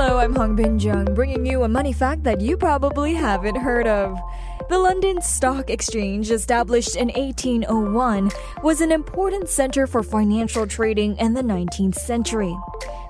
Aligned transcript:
Hello, 0.00 0.18
I'm 0.18 0.36
Hong 0.36 0.54
Bin 0.54 0.78
Jung, 0.78 1.12
bringing 1.12 1.44
you 1.44 1.64
a 1.64 1.68
money 1.68 1.92
fact 1.92 2.22
that 2.22 2.40
you 2.40 2.56
probably 2.56 3.14
haven't 3.14 3.56
heard 3.56 3.88
of. 3.88 4.16
The 4.68 4.78
London 4.78 5.20
Stock 5.20 5.70
Exchange, 5.70 6.30
established 6.30 6.94
in 6.94 7.08
1801, 7.08 8.30
was 8.62 8.80
an 8.80 8.92
important 8.92 9.48
center 9.48 9.88
for 9.88 10.04
financial 10.04 10.68
trading 10.68 11.16
in 11.16 11.34
the 11.34 11.42
19th 11.42 11.96
century. 11.96 12.56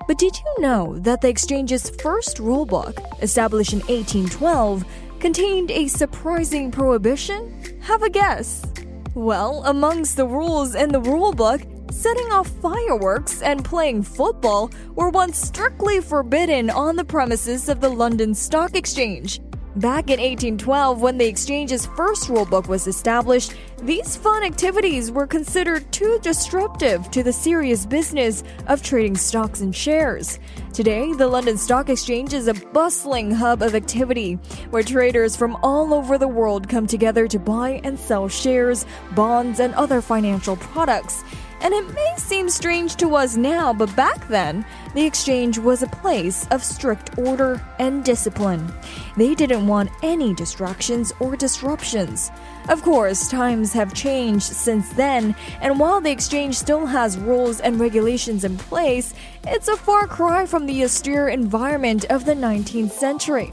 But 0.07 0.17
did 0.17 0.35
you 0.39 0.63
know 0.63 0.97
that 1.01 1.21
the 1.21 1.29
exchange's 1.29 1.91
first 2.01 2.37
rulebook, 2.37 3.21
established 3.21 3.73
in 3.73 3.81
1812, 3.81 4.83
contained 5.19 5.69
a 5.69 5.85
surprising 5.89 6.71
prohibition? 6.71 7.53
Have 7.81 8.01
a 8.01 8.09
guess. 8.09 8.65
Well, 9.13 9.61
amongst 9.65 10.17
the 10.17 10.25
rules 10.25 10.73
in 10.73 10.91
the 10.91 11.01
rulebook, 11.01 11.78
setting 11.91 12.31
off 12.31 12.47
fireworks 12.47 13.41
and 13.41 13.63
playing 13.65 14.03
football 14.03 14.71
were 14.95 15.09
once 15.09 15.37
strictly 15.37 16.01
forbidden 16.01 16.69
on 16.69 16.95
the 16.95 17.03
premises 17.03 17.69
of 17.69 17.81
the 17.81 17.89
London 17.89 18.33
Stock 18.33 18.75
Exchange. 18.75 19.41
Back 19.75 20.09
in 20.09 20.19
1812, 20.19 20.99
when 20.99 21.17
the 21.17 21.27
exchange's 21.27 21.85
first 21.85 22.27
rulebook 22.27 22.67
was 22.67 22.87
established, 22.87 23.53
these 23.83 24.15
fun 24.15 24.43
activities 24.43 25.11
were 25.11 25.27
considered 25.27 25.89
too 25.93 26.19
disruptive 26.21 27.09
to 27.11 27.21
the 27.21 27.31
serious 27.31 27.85
business 27.85 28.43
of 28.67 28.81
trading 28.81 29.15
stocks 29.15 29.61
and 29.61 29.73
shares. 29.73 30.39
Today, 30.73 31.13
the 31.13 31.27
London 31.27 31.55
Stock 31.55 31.87
Exchange 31.87 32.33
is 32.33 32.47
a 32.47 32.53
bustling 32.53 33.31
hub 33.31 33.61
of 33.61 33.75
activity 33.75 34.33
where 34.71 34.83
traders 34.83 35.35
from 35.35 35.55
all 35.61 35.93
over 35.93 36.17
the 36.17 36.27
world 36.27 36.67
come 36.67 36.87
together 36.87 37.27
to 37.27 37.39
buy 37.39 37.79
and 37.83 37.97
sell 37.97 38.27
shares, 38.27 38.85
bonds, 39.11 39.59
and 39.59 39.73
other 39.75 40.01
financial 40.01 40.57
products. 40.57 41.23
And 41.61 41.73
it 41.73 41.93
may 41.93 42.13
seem 42.17 42.49
strange 42.49 42.95
to 42.97 43.15
us 43.15 43.35
now, 43.35 43.73
but 43.73 43.93
back 43.95 44.27
then, 44.27 44.65
the 44.93 45.05
exchange 45.05 45.57
was 45.57 45.83
a 45.83 45.87
place 45.87 46.47
of 46.51 46.63
strict 46.63 47.17
order 47.17 47.61
and 47.79 48.03
discipline. 48.03 48.71
They 49.17 49.35
didn't 49.35 49.67
want 49.67 49.91
any 50.01 50.33
distractions 50.33 51.11
or 51.19 51.35
disruptions. 51.35 52.31
Of 52.69 52.81
course, 52.81 53.29
times 53.29 53.73
have 53.73 53.93
changed 53.93 54.45
since 54.45 54.89
then, 54.93 55.35
and 55.61 55.79
while 55.79 55.99
the 55.99 56.11
exchange 56.11 56.55
still 56.55 56.85
has 56.85 57.17
rules 57.17 57.59
and 57.59 57.79
regulations 57.79 58.43
in 58.43 58.57
place, 58.57 59.13
it's 59.45 59.67
a 59.67 59.75
far 59.75 60.07
cry 60.07 60.45
from 60.45 60.65
the 60.65 60.83
austere 60.83 61.27
environment 61.27 62.05
of 62.05 62.25
the 62.25 62.35
19th 62.35 62.91
century. 62.91 63.51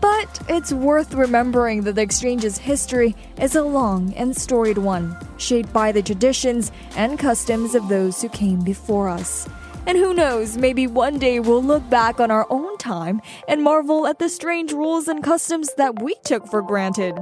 But 0.00 0.40
it's 0.48 0.72
worth 0.72 1.14
remembering 1.14 1.82
that 1.82 1.94
the 1.94 2.02
exchange's 2.02 2.58
history 2.58 3.16
is 3.40 3.56
a 3.56 3.62
long 3.62 4.14
and 4.14 4.36
storied 4.36 4.78
one, 4.78 5.16
shaped 5.38 5.72
by 5.72 5.92
the 5.92 6.02
traditions 6.02 6.72
and 6.96 7.18
customs 7.18 7.74
of 7.74 7.88
those 7.88 8.22
who 8.22 8.28
came 8.28 8.60
before 8.60 9.08
us. 9.08 9.48
And 9.86 9.96
who 9.96 10.14
knows, 10.14 10.56
maybe 10.56 10.86
one 10.86 11.18
day 11.18 11.38
we'll 11.38 11.62
look 11.62 11.88
back 11.88 12.18
on 12.18 12.30
our 12.30 12.46
own 12.50 12.76
time 12.78 13.22
and 13.46 13.62
marvel 13.62 14.06
at 14.06 14.18
the 14.18 14.28
strange 14.28 14.72
rules 14.72 15.06
and 15.06 15.22
customs 15.22 15.72
that 15.74 16.02
we 16.02 16.16
took 16.24 16.46
for 16.48 16.60
granted. 16.60 17.16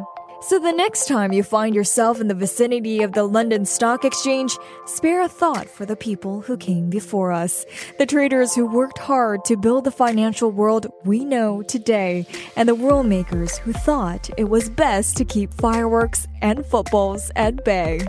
So 0.47 0.59
the 0.59 0.73
next 0.73 1.09
time 1.09 1.33
you 1.33 1.43
find 1.43 1.75
yourself 1.75 2.21
in 2.21 2.29
the 2.29 2.35
vicinity 2.35 3.03
of 3.03 3.13
the 3.13 3.25
London 3.25 3.65
Stock 3.65 4.05
Exchange, 4.05 4.59
spare 4.85 5.23
a 5.23 5.29
thought 5.29 5.71
for 5.71 5.87
the 5.87 5.97
people 5.97 6.43
who 6.43 6.59
came 6.59 6.91
before 6.91 7.33
us, 7.33 7.65
the 7.99 8.05
traders 8.05 8.55
who 8.55 8.67
worked 8.67 8.99
hard 8.99 9.43
to 9.47 9.57
build 9.57 9.85
the 9.85 9.91
financial 9.91 10.51
world 10.51 10.87
we 11.07 11.25
know 11.25 11.63
today, 11.63 12.27
and 12.57 12.69
the 12.69 12.75
world 12.75 13.07
makers 13.07 13.57
who 13.57 13.73
thought 13.73 14.29
it 14.37 14.51
was 14.51 14.69
best 14.69 15.17
to 15.17 15.25
keep 15.25 15.55
fireworks 15.55 16.29
and 16.43 16.67
footballs 16.67 17.31
at 17.37 17.65
bay. 17.65 18.07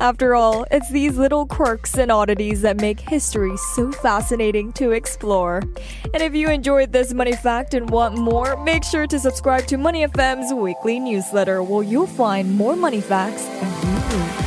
After 0.00 0.34
all, 0.34 0.64
it's 0.70 0.90
these 0.90 1.18
little 1.18 1.46
quirks 1.46 1.98
and 1.98 2.10
oddities 2.10 2.62
that 2.62 2.80
make 2.80 2.98
history 2.98 3.56
so 3.74 3.92
fascinating 3.92 4.72
to 4.74 4.92
explore. 4.92 5.62
And 6.14 6.22
if 6.22 6.34
you 6.34 6.48
enjoyed 6.48 6.92
this 6.92 7.12
money 7.12 7.34
fact 7.34 7.74
and 7.74 7.90
want 7.90 8.16
more, 8.16 8.62
make 8.64 8.84
sure 8.84 9.06
to 9.06 9.18
subscribe 9.18 9.66
to 9.66 9.76
Money 9.76 10.06
FM's 10.06 10.54
weekly 10.54 10.98
newsletter 10.98 11.62
where 11.74 11.82
you'll 11.82 12.06
find 12.06 12.54
more 12.56 12.76
money 12.76 13.00
facts 13.00 13.48
every 13.60 14.16
week. 14.16 14.43